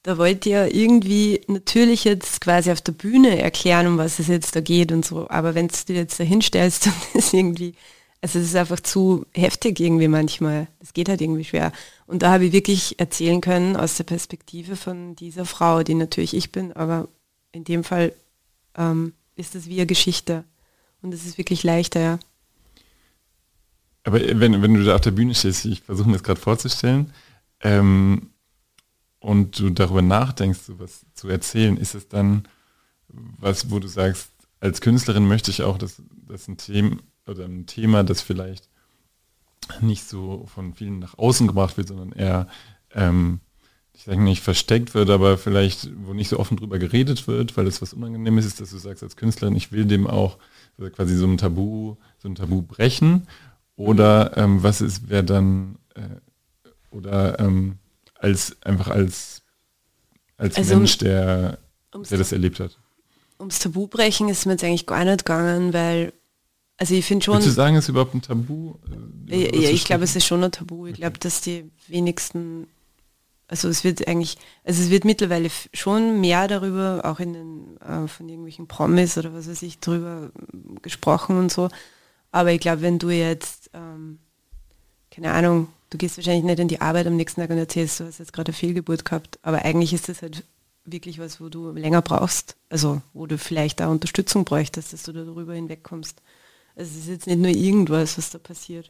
[0.04, 4.28] da wollte ich ja irgendwie natürlich jetzt quasi auf der Bühne erklären, um was es
[4.28, 5.30] jetzt da geht und so.
[5.30, 7.76] Aber wenn du jetzt da hinstellst und das irgendwie,
[8.22, 10.68] also es ist einfach zu heftig irgendwie manchmal.
[10.80, 11.72] Das geht halt irgendwie schwer.
[12.08, 16.36] Und da habe ich wirklich erzählen können aus der Perspektive von dieser Frau, die natürlich
[16.36, 17.08] ich bin, aber
[17.52, 18.14] in dem Fall
[18.76, 20.46] ähm, ist das wie eine Geschichte.
[21.02, 22.20] Und es ist wirklich leichter, ja.
[24.04, 27.14] Aber wenn, wenn du da auf der Bühne stehst, ich versuche mir das gerade vorzustellen,
[27.60, 28.32] ähm,
[29.20, 32.48] und du darüber nachdenkst, sowas zu erzählen, ist es dann
[33.08, 37.68] was, wo du sagst, als Künstlerin möchte ich auch, dass das ein Thema oder ein
[37.68, 38.70] Thema, das vielleicht
[39.80, 42.48] nicht so von vielen nach außen gebracht wird, sondern eher,
[42.94, 43.40] ähm,
[44.02, 47.68] ich sage nicht versteckt wird, aber vielleicht, wo nicht so offen drüber geredet wird, weil
[47.68, 50.40] es was Unangenehmes ist, dass du sagst als Künstlerin, ich will dem auch
[50.96, 53.28] quasi so ein Tabu, so ein Tabu brechen.
[53.76, 56.02] Oder ähm, was ist, wer dann, äh,
[56.90, 57.78] oder ähm,
[58.18, 59.44] als einfach als,
[60.36, 61.60] als Also, Mensch, der,
[61.94, 62.80] ums der das erlebt hat.
[63.40, 66.12] Ums Tabu brechen ist mir jetzt eigentlich gar nicht gegangen, weil,
[66.78, 68.74] also ich finde schon, Würdest du sagen, ist überhaupt ein Tabu?
[69.30, 70.88] äh, ja, ich glaube, es ist schon ein Tabu.
[70.88, 72.66] Ich glaube, dass die wenigsten,
[73.52, 78.08] also es wird eigentlich, also es wird mittlerweile schon mehr darüber, auch in den, äh,
[78.08, 81.68] von irgendwelchen Promis oder was weiß ich, drüber ähm, gesprochen und so.
[82.32, 84.20] Aber ich glaube, wenn du jetzt, ähm,
[85.12, 88.06] keine Ahnung, du gehst wahrscheinlich nicht in die Arbeit am nächsten Tag und erzählst, du
[88.06, 90.46] hast jetzt gerade eine Fehlgeburt gehabt, aber eigentlich ist das halt
[90.86, 95.12] wirklich was, wo du länger brauchst, also wo du vielleicht da Unterstützung bräuchtest, dass du
[95.12, 96.22] da darüber hinwegkommst.
[96.78, 98.90] Also es ist jetzt nicht nur irgendwas, was da passiert.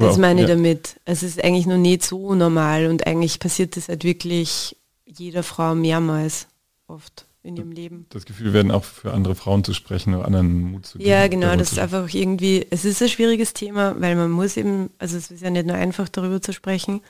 [0.00, 0.54] Das auch- meine ich ja.
[0.54, 1.00] damit.
[1.04, 5.74] Es ist eigentlich noch nicht so normal und eigentlich passiert das halt wirklich jeder Frau
[5.74, 6.46] mehrmals
[6.86, 8.06] oft in ihrem Leben.
[8.10, 11.08] Das Gefühl werden auch für andere Frauen zu sprechen oder anderen Mut zu geben.
[11.10, 14.90] Ja, genau, das ist einfach irgendwie, es ist ein schwieriges Thema, weil man muss eben,
[14.98, 17.00] also es ist ja nicht nur einfach darüber zu sprechen,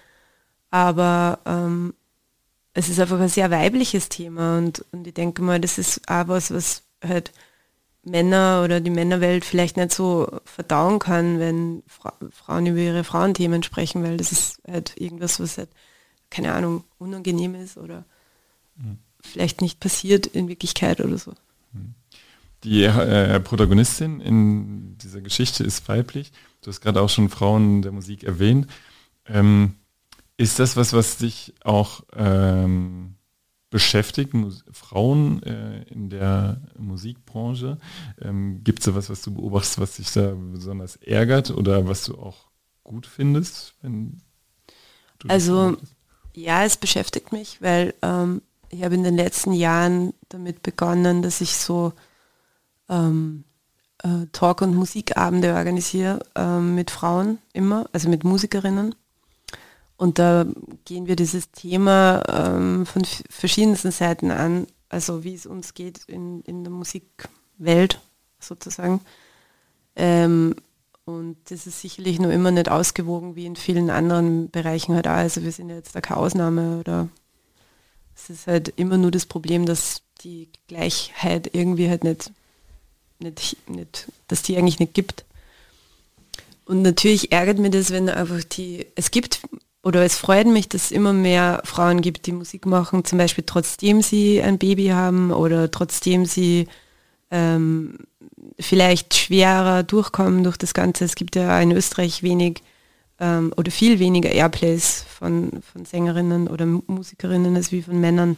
[0.71, 1.95] aber ähm,
[2.75, 6.29] es ist einfach ein sehr weibliches Thema und, und ich denke mal, das ist auch
[6.29, 7.33] was, was halt
[8.03, 13.63] Männer oder die Männerwelt vielleicht nicht so verdauen kann, wenn Fra Frauen über ihre Frauenthemen
[13.63, 15.69] sprechen, weil das ist halt irgendwas, was halt,
[16.31, 18.05] keine Ahnung, unangenehm ist oder
[19.23, 21.35] vielleicht nicht passiert in Wirklichkeit oder so.
[22.65, 26.33] Die äh, Protagonistin in dieser Geschichte ist weiblich.
[26.63, 28.67] Du hast gerade auch schon Frauen der Musik erwähnt.
[29.27, 29.77] Ähm,
[30.37, 33.15] ist das was, was dich auch ähm,
[33.71, 37.79] beschäftigt, Mus Frauen äh, in der Musikbranche?
[38.21, 42.05] Ähm, Gibt es da was, was du beobachtest, was dich da besonders ärgert oder was
[42.05, 42.49] du auch
[42.85, 43.75] gut findest?
[45.29, 45.77] Also
[46.35, 51.41] ja, es beschäftigt mich, weil ähm, ich habe in den letzten Jahren damit begonnen, dass
[51.41, 51.93] ich so
[52.89, 53.45] ähm,
[54.03, 58.95] äh, Talk- und Musikabende organisiere ähm, mit Frauen immer, also mit Musikerinnen.
[60.01, 60.47] Und da
[60.87, 66.41] gehen wir dieses Thema ähm, von verschiedensten Seiten an, also wie es uns geht in,
[66.45, 68.01] in der Musikwelt
[68.39, 69.03] sozusagen.
[69.97, 70.57] Ähm,
[71.05, 75.13] und das ist sicherlich noch immer nicht ausgewogen wie in vielen anderen Bereichen halt auch.
[75.13, 77.11] Also wir sind ja jetzt da keine Ausnahme oder
[78.17, 82.33] es ist halt immer nur das Problem, dass die Gleichheit irgendwie halt nicht,
[83.19, 85.27] nicht, nicht dass die eigentlich nicht gibt.
[86.65, 89.43] Und natürlich ärgert mir das, wenn einfach die, es gibt
[89.83, 93.45] oder es freut mich, dass es immer mehr Frauen gibt, die Musik machen, zum Beispiel
[93.47, 96.69] trotzdem sie ein Baby haben oder trotzdem sie
[97.31, 97.99] ähm,
[98.59, 101.05] vielleicht schwerer durchkommen durch das Ganze.
[101.05, 102.63] Es gibt ja in Österreich wenig
[103.19, 108.37] ähm, oder viel weniger Airplays von, von Sängerinnen oder Mu- Musikerinnen als wie von Männern.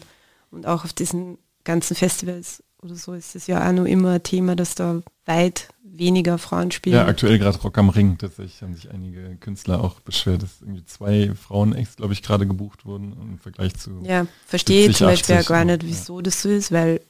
[0.50, 4.22] Und auch auf diesen ganzen Festivals oder so ist es ja auch noch immer ein
[4.22, 6.96] Thema, dass da weit weniger Frauen spielen.
[6.96, 8.16] Ja, aktuell gerade Rock am Ring.
[8.18, 12.84] Tatsächlich haben sich einige Künstler auch beschwert, dass irgendwie zwei Frauen-Acts, glaube ich, gerade gebucht
[12.86, 14.02] wurden im Vergleich zu.
[14.02, 15.88] Ja, verstehe 70, zum Beispiel 80, auch gar nicht, ja.
[15.88, 17.00] wieso das so ist, weil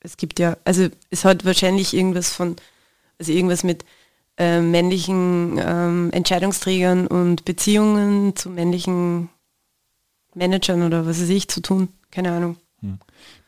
[0.00, 2.56] es gibt ja, also es hat wahrscheinlich irgendwas von,
[3.18, 3.84] also irgendwas mit
[4.36, 9.30] äh, männlichen ähm, Entscheidungsträgern und Beziehungen zu männlichen
[10.34, 11.88] Managern oder was weiß ich zu tun.
[12.10, 12.56] Keine Ahnung.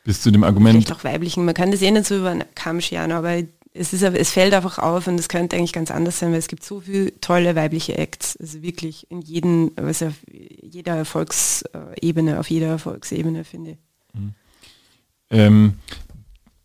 [0.03, 1.45] Bis zu dem Argument, Vielleicht auch weiblichen.
[1.45, 4.53] Man kann das eh nicht so über einen Kamm scheren, aber es, ist, es fällt
[4.53, 7.55] einfach auf und es könnte eigentlich ganz anders sein, weil es gibt so viele tolle
[7.55, 8.35] weibliche Acts.
[8.37, 13.77] Also wirklich in jedem, also auf jeder Erfolgsebene, auf jeder Erfolgsebene, finde ich.
[15.29, 15.75] ähm,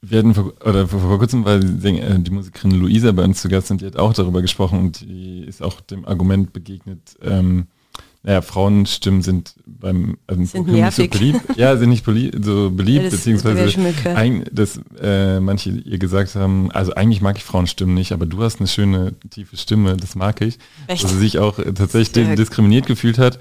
[0.03, 3.41] wir hatten vor, oder vor, vor kurzem war die, äh, die Musikerin Luisa bei uns
[3.41, 7.17] zu Gast und die hat auch darüber gesprochen und die ist auch dem Argument begegnet,
[7.23, 7.67] ähm,
[8.27, 11.41] naja, Frauenstimmen sind beim also im Sind Publikum nicht so beliebt.
[11.57, 13.79] Ja, sind nicht so beliebt, Ja, das- beziehungsweise
[14.17, 18.43] ein, dass äh, manche ihr gesagt haben, also eigentlich mag ich Frauenstimmen nicht, aber du
[18.43, 20.59] hast eine schöne tiefe Stimme, das mag ich.
[20.89, 21.05] Echt?
[21.05, 23.39] Dass sie sich auch äh, tatsächlich diskriminiert gefühlt hat.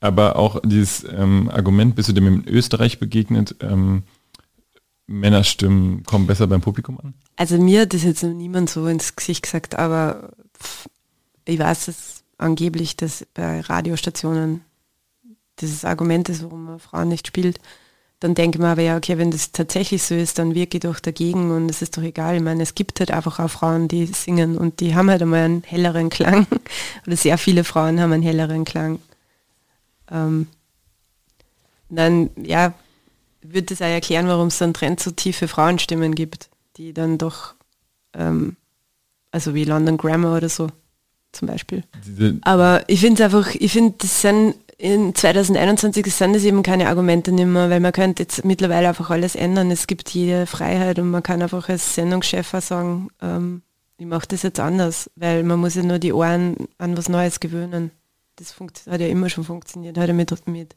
[0.00, 4.04] aber auch dieses ähm, Argument, bist du dem in Österreich begegnet, ähm,
[5.08, 7.14] Männerstimmen kommen besser beim Publikum an?
[7.36, 10.30] Also mir hat das jetzt niemand so ins Gesicht gesagt, aber
[11.44, 14.62] ich weiß dass angeblich, dass bei Radiostationen
[15.60, 17.58] dieses Argument ist, warum man Frauen nicht spielt.
[18.20, 20.98] Dann denke mir aber ja, okay, wenn das tatsächlich so ist, dann wirke ich doch
[20.98, 22.36] dagegen und es ist doch egal.
[22.36, 25.44] Ich meine, es gibt halt einfach auch Frauen, die singen und die haben halt einmal
[25.44, 26.46] einen helleren Klang.
[27.06, 28.98] Oder sehr viele Frauen haben einen helleren Klang.
[30.10, 30.48] Ähm,
[31.90, 32.74] dann, ja,
[33.40, 37.54] würde das auch erklären, warum es dann Trend so tiefe Frauenstimmen gibt, die dann doch,
[38.14, 38.56] ähm,
[39.30, 40.68] also wie London Grammar oder so
[41.32, 41.84] zum Beispiel.
[42.42, 46.88] Aber ich finde es einfach, ich finde, das sind in 2021 sind das eben keine
[46.88, 49.72] Argumente mehr, weil man könnte jetzt mittlerweile einfach alles ändern.
[49.72, 53.62] Es gibt jede Freiheit und man kann einfach als Sendungschef sagen, ähm,
[53.98, 57.40] ich mache das jetzt anders, weil man muss ja nur die Ohren an was Neues
[57.40, 57.90] gewöhnen.
[58.36, 58.54] Das
[58.88, 60.76] hat ja immer schon funktioniert, hat ja mit, mit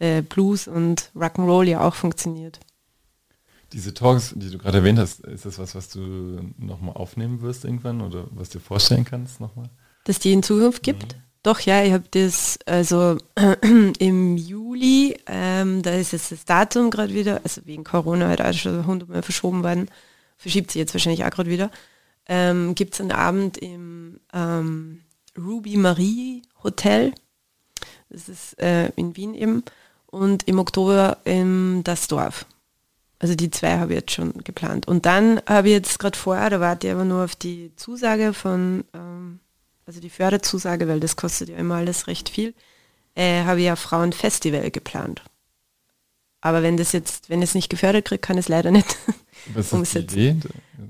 [0.00, 2.60] äh, Blues und Rock'n'Roll ja auch funktioniert.
[3.72, 7.64] diese Talks, die du gerade erwähnt hast, ist das was, was du nochmal aufnehmen wirst
[7.64, 9.70] irgendwann oder was du dir vorstellen kannst nochmal?
[10.04, 11.16] Dass die in Zukunft gibt?
[11.42, 13.16] Doch, ja, ich habe das, also
[13.98, 18.52] im Juli, ähm, da ist jetzt das Datum gerade wieder, also wegen Corona halt auch
[18.52, 19.90] schon hundertmal verschoben worden,
[20.36, 21.70] verschiebt sich jetzt wahrscheinlich auch gerade wieder,
[22.28, 25.00] ähm, gibt es einen Abend im ähm,
[25.38, 27.14] Ruby Marie Hotel,
[28.10, 29.64] das ist äh, in Wien eben,
[30.06, 32.44] und im Oktober in das Dorf.
[33.18, 34.88] Also die zwei habe ich jetzt schon geplant.
[34.88, 38.32] Und dann habe ich jetzt gerade vorher, da warte ich aber nur auf die Zusage
[38.34, 39.40] von, ähm,
[39.90, 42.54] also die Förderzusage, weil das kostet ja immer alles recht viel,
[43.16, 45.20] äh, habe ich ja Frauenfestival geplant.
[46.40, 48.86] Aber wenn das jetzt, wenn es nicht gefördert kriegt, kann es leider nicht
[49.52, 50.18] Was ist die umsetzen.
[50.18, 50.36] Idee?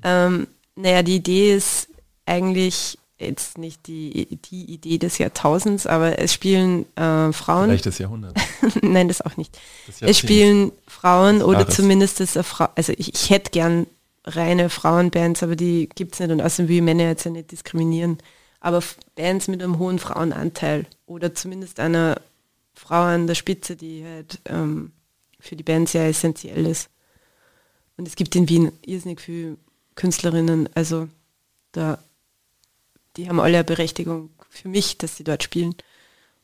[0.02, 1.88] Ähm, naja, die Idee ist
[2.26, 7.96] eigentlich jetzt nicht die, die Idee des Jahrtausends, aber es spielen äh, Frauen, Vielleicht das
[7.96, 8.36] Jahrhundert.
[8.82, 9.58] nein, das auch nicht.
[9.86, 13.86] Das Es spielen Frauen Des oder zumindest ist eine Frau, also ich, ich hätte gern
[14.26, 18.18] reine Frauenbands, aber die gibt es nicht und außerdem will Männer jetzt ja nicht diskriminieren.
[18.60, 18.82] Aber
[19.16, 22.20] Bands mit einem hohen Frauenanteil oder zumindest einer
[22.74, 24.92] Frau an der Spitze, die halt ähm,
[25.38, 26.90] für die Band sehr essentiell ist.
[27.96, 29.56] Und es gibt in Wien irrsinnig viele
[29.94, 31.08] Künstlerinnen, also
[31.72, 31.98] da,
[33.16, 35.74] die haben alle eine Berechtigung für mich, dass sie dort spielen.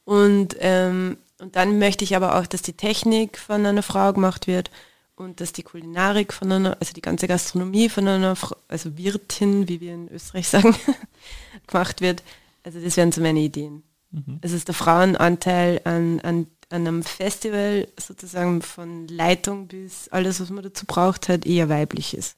[0.05, 4.47] Und, ähm, und dann möchte ich aber auch, dass die Technik von einer Frau gemacht
[4.47, 4.71] wird
[5.17, 8.37] und dass die Kulinarik von einer, also die ganze Gastronomie von einer
[8.69, 10.75] also Wirtin, wie wir in Österreich sagen,
[11.67, 12.23] gemacht wird.
[12.63, 13.83] Also das wären so meine Ideen.
[14.41, 20.51] Es ist der Frauenanteil an, an, an einem Festival sozusagen von Leitung bis alles, was
[20.51, 22.37] man dazu braucht, halt eher weiblich ist.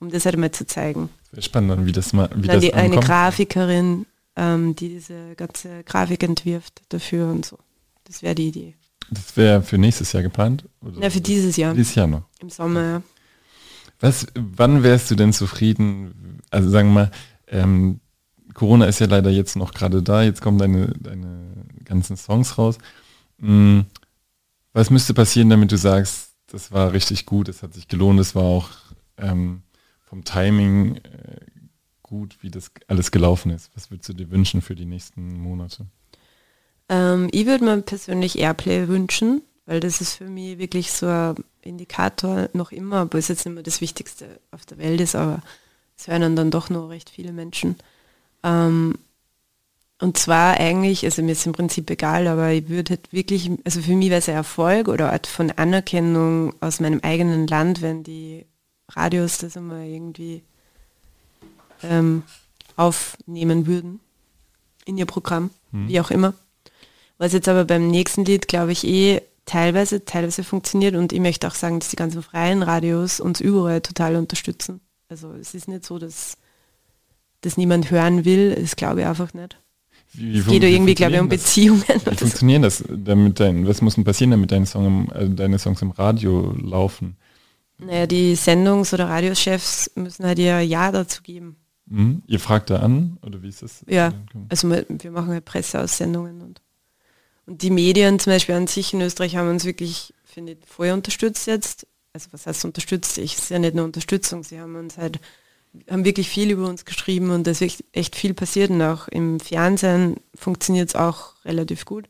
[0.00, 1.10] Um das halt mal zu zeigen.
[1.38, 3.00] Spannend, wie das mal, wie Dann das die, eine.
[3.00, 7.58] Grafikerin, ähm, die diese ganze Grafik entwirft dafür und so.
[8.04, 8.74] Das wäre die Idee.
[9.10, 10.64] Das wäre für nächstes Jahr geplant?
[10.80, 12.24] Oder Na, für dieses Jahr, Dieses Jahr noch.
[12.40, 13.02] im Sommer, ja.
[14.00, 16.40] Was, wann wärst du denn zufrieden?
[16.50, 17.10] Also sagen wir mal,
[17.48, 18.00] ähm,
[18.54, 22.78] Corona ist ja leider jetzt noch gerade da, jetzt kommen deine, deine ganzen Songs raus.
[23.38, 23.80] Mm,
[24.72, 28.34] was müsste passieren, damit du sagst, das war richtig gut, es hat sich gelohnt, es
[28.34, 28.68] war auch
[29.16, 29.62] ähm,
[30.04, 31.00] vom Timing äh,
[32.02, 33.70] gut, wie das alles gelaufen ist?
[33.74, 35.86] Was würdest du dir wünschen für die nächsten Monate?
[36.88, 41.36] Ähm, ich würde mir persönlich Airplay wünschen, weil das ist für mich wirklich so ein
[41.62, 45.42] Indikator noch immer, obwohl es jetzt nicht mehr das Wichtigste auf der Welt ist, aber
[45.96, 47.76] es hören dann doch noch recht viele Menschen.
[48.42, 48.94] Ähm,
[50.00, 53.82] und zwar eigentlich, also mir ist im Prinzip egal, aber ich würde halt wirklich, also
[53.82, 58.04] für mich wäre es ein Erfolg oder Art von Anerkennung aus meinem eigenen Land, wenn
[58.04, 58.46] die
[58.88, 60.42] Radios das immer irgendwie
[61.82, 62.22] ähm,
[62.76, 63.98] aufnehmen würden
[64.84, 66.32] in ihr Programm, wie auch immer.
[67.18, 71.48] Was jetzt aber beim nächsten Lied, glaube ich, eh teilweise, teilweise funktioniert und ich möchte
[71.48, 74.80] auch sagen, dass die ganzen freien Radios uns überall total unterstützen.
[75.08, 76.36] Also es ist nicht so, dass
[77.40, 79.58] das niemand hören will, das glaube ich einfach nicht.
[80.12, 81.40] Wie, Es geht ja irgendwie, glaube ich, um das?
[81.40, 81.84] Beziehungen.
[81.86, 82.16] Wie so.
[82.16, 85.82] funktionieren das, damit dein, was muss denn passieren, damit deine, Song im, äh, deine Songs
[85.82, 87.16] im Radio laufen?
[87.78, 91.56] Naja, die Sendungs- oder Radiochefs müssen halt ihr Ja dazu geben.
[91.86, 92.22] Mhm.
[92.26, 93.84] Ihr fragt da an, oder wie ist das?
[93.88, 94.12] Ja,
[94.48, 96.60] also wir wir machen halt Presseaussendungen und,
[97.48, 100.90] und die Medien zum Beispiel an sich in Österreich haben uns wirklich, finde ich, voll
[100.90, 101.86] unterstützt jetzt.
[102.12, 103.16] Also was heißt unterstützt?
[103.18, 105.18] Ich ist ja nicht nur Unterstützung, sie haben uns halt,
[105.90, 109.40] haben wirklich viel über uns geschrieben und da ist echt viel passiert und auch im
[109.40, 112.04] Fernsehen funktioniert es auch relativ gut.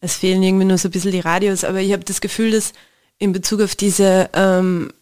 [0.00, 2.72] Es fehlen irgendwie nur so ein bisschen die Radios, aber ich habe das Gefühl, dass
[3.18, 4.92] in Bezug auf diese ähm,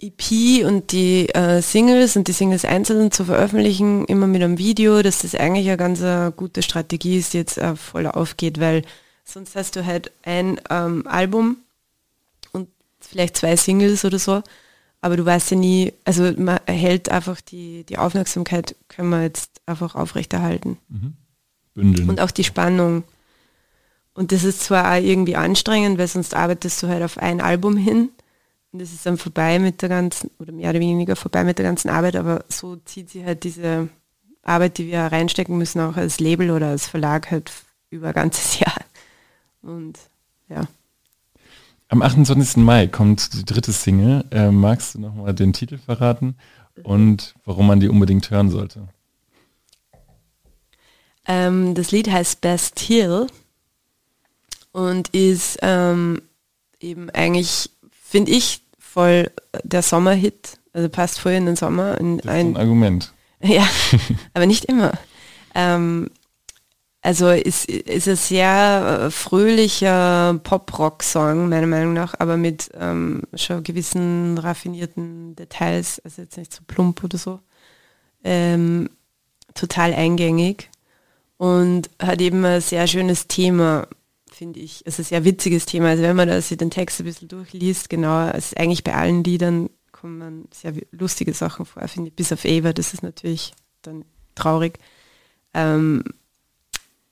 [0.00, 5.02] EP und die äh, Singles und die Singles einzeln zu veröffentlichen, immer mit einem Video,
[5.02, 8.82] dass das eigentlich eine ganz äh, gute Strategie ist, die jetzt äh, voll aufgeht, weil
[9.24, 11.58] sonst hast du halt ein ähm, Album
[12.52, 12.68] und
[13.00, 14.42] vielleicht zwei Singles oder so,
[15.02, 19.60] aber du weißt ja nie, also man erhält einfach die, die Aufmerksamkeit, können wir jetzt
[19.66, 20.78] einfach aufrechterhalten.
[21.74, 22.08] Bündeln.
[22.08, 23.04] Und auch die Spannung.
[24.14, 27.76] Und das ist zwar auch irgendwie anstrengend, weil sonst arbeitest du halt auf ein Album
[27.76, 28.10] hin
[28.72, 31.64] und das ist dann vorbei mit der ganzen, oder mehr oder weniger vorbei mit der
[31.64, 33.88] ganzen Arbeit, aber so zieht sich halt diese
[34.42, 37.52] Arbeit, die wir reinstecken müssen, auch als Label oder als Verlag halt
[37.90, 38.80] über ein ganzes Jahr.
[39.62, 39.98] Und
[40.48, 40.66] ja.
[41.88, 42.58] Am 28.
[42.58, 44.24] Mai kommt die dritte Single.
[44.30, 46.36] Äh, magst du nochmal den Titel verraten
[46.84, 48.88] und warum man die unbedingt hören sollte?
[51.26, 53.26] Ähm, das Lied heißt Best Hill
[54.72, 56.22] und ist ähm,
[56.80, 57.70] eben eigentlich,
[58.10, 59.30] finde ich, voll
[59.62, 60.58] der Sommerhit.
[60.72, 61.98] Also passt voll in den Sommer.
[61.98, 63.12] In Das ist ein Argument.
[63.42, 63.66] Ja,
[64.34, 64.92] aber nicht immer.
[65.54, 66.10] Ähm,
[67.00, 73.62] also ist, ist ein sehr äh, fröhlicher Pop-Rock-Song, meiner Meinung nach, aber mit ähm, schon
[73.62, 77.40] gewissen raffinierten Details, also jetzt nicht so plump oder so.
[78.24, 78.90] Ähm,
[79.54, 80.68] total eingängig
[81.38, 83.86] und hat eben ein sehr schönes Thema,
[84.40, 84.80] finde ich.
[84.86, 85.88] Es ist ein sehr witziges Thema.
[85.88, 88.94] Also wenn man da sich den Text ein bisschen durchliest, genau, es ist eigentlich bei
[88.94, 93.52] allen Liedern kommen sehr lustige Sachen vor, finde ich, bis auf Eva, das ist natürlich
[93.82, 94.78] dann traurig.
[95.52, 96.02] Ähm,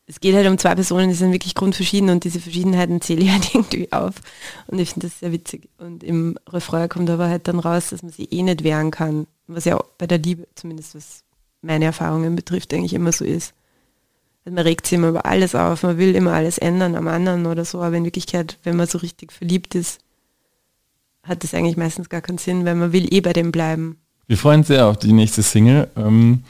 [0.07, 3.31] es geht halt um zwei Personen, die sind wirklich grundverschieden und diese Verschiedenheiten zähle ich
[3.33, 4.15] halt irgendwie auf.
[4.67, 5.69] Und ich finde das sehr witzig.
[5.77, 9.27] Und im Refrain kommt aber halt dann raus, dass man sich eh nicht wehren kann.
[9.49, 11.25] Was ja bei der Liebe, zumindest was
[11.61, 13.53] meine Erfahrungen betrifft, eigentlich immer so ist.
[14.45, 17.65] Man regt sich immer über alles auf, man will immer alles ändern am anderen oder
[17.65, 20.01] so, aber in Wirklichkeit, wenn man so richtig verliebt ist,
[21.23, 23.99] hat das eigentlich meistens gar keinen Sinn, weil man will eh bei dem bleiben.
[24.27, 25.89] Wir freuen uns sehr auf die nächste Single.
[25.97, 26.45] Ähm,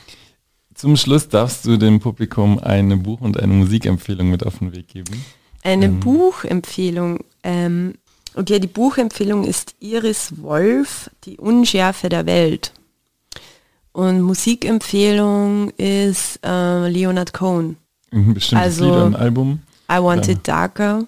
[0.75, 4.89] zum Schluss darfst du dem Publikum eine Buch- und eine Musikempfehlung mit auf den Weg
[4.89, 5.25] geben.
[5.65, 5.99] Eine Ähm.
[6.01, 7.25] Buchempfehlung.
[7.43, 7.95] Ähm,
[8.35, 12.73] okay, die Buchempfehlung ist Iris Wolf, Die Unschärfe der Welt.
[13.99, 17.77] Und Musikempfehlung ist äh, Leonard Cohen.
[18.13, 19.61] Ein bestimmtes Also- Lied, ein Album.
[19.91, 20.29] I Want.
[20.29, 21.05] It Darker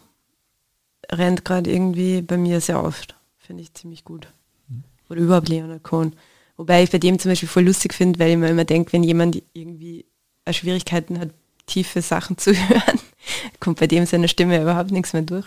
[1.12, 3.14] rennt gerade irgendwie bei mir sehr oft.
[3.38, 4.26] Finde ich ziemlich gut.
[5.09, 6.14] Oder überhaupt Leonard Cohen.
[6.57, 9.05] Wobei ich bei dem zum Beispiel voll lustig finde, weil ich mir immer denke, wenn
[9.05, 10.05] jemand irgendwie
[10.50, 11.31] Schwierigkeiten hat,
[11.66, 12.98] tiefe Sachen zu hören,
[13.61, 15.46] kommt bei dem seiner Stimme überhaupt nichts mehr durch.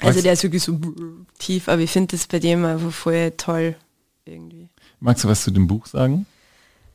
[0.00, 0.80] Also Was- der ist wirklich so
[1.38, 3.76] tief, aber ich finde das bei dem einfach voll toll
[4.24, 4.69] irgendwie.
[5.00, 6.26] Magst du was zu dem Buch sagen?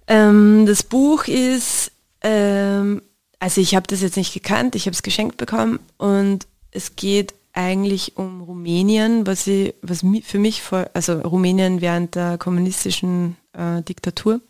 [0.08, 1.92] Ähm, das Buch ist,
[2.22, 3.02] ähm,
[3.40, 7.34] also ich habe das jetzt nicht gekannt, ich habe es geschenkt bekommen und es geht
[7.54, 13.82] eigentlich um Rumänien, was, ich, was für mich, voll, also Rumänien während der kommunistischen äh,
[13.82, 14.42] Diktatur.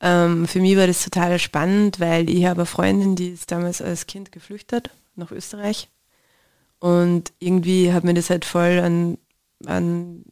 [0.00, 3.82] Ähm, für mich war das total spannend, weil ich habe eine Freundin, die ist damals
[3.82, 5.88] als Kind geflüchtet nach Österreich
[6.80, 9.18] und irgendwie hat mir das halt voll an,
[9.66, 10.24] an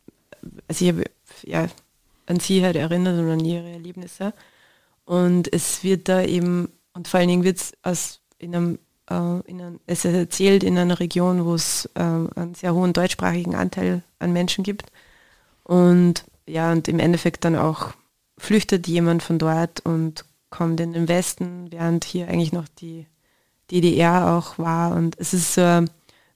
[0.68, 1.04] also ich habe
[1.42, 1.68] ja,
[2.26, 4.32] an sie halt erinnert und an ihre Erlebnisse.
[5.04, 9.60] Und es wird da eben, und vor allen Dingen wird es in einem, äh, in
[9.60, 14.32] einem, es erzählt in einer Region, wo es äh, einen sehr hohen deutschsprachigen Anteil an
[14.32, 14.90] Menschen gibt.
[15.62, 17.92] Und ja, und im Endeffekt dann auch
[18.38, 23.06] flüchtet jemand von dort und kommt in den Westen, während hier eigentlich noch die
[23.70, 24.94] DDR auch war.
[24.94, 25.88] Und es ist so eine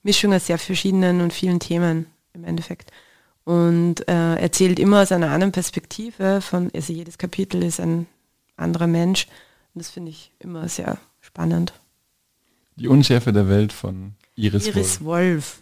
[0.03, 2.91] Mischung aus sehr verschiedenen und vielen Themen im Endeffekt.
[3.43, 8.07] Und äh, erzählt immer aus einer anderen Perspektive von, also jedes Kapitel ist ein
[8.55, 9.27] anderer Mensch.
[9.73, 11.73] Und das finde ich immer sehr spannend.
[12.75, 15.05] Die Unschärfe der Welt von Iris, Iris Wolf.
[15.05, 15.61] Wolf.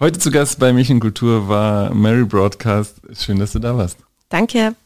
[0.00, 3.00] Heute zu Gast bei München Kultur war Mary Broadcast.
[3.14, 3.98] Schön, dass du da warst.
[4.28, 4.76] Danke.